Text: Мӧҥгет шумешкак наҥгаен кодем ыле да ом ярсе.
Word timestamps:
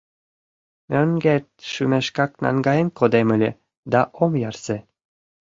Мӧҥгет 0.91 1.45
шумешкак 1.71 2.31
наҥгаен 2.43 2.87
кодем 2.97 3.27
ыле 3.35 3.49
да 3.91 4.01
ом 4.23 4.31
ярсе. 4.49 4.77